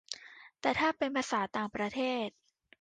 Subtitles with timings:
[0.61, 2.27] แต่ถ้าเป็นภาษาต่างประเทศ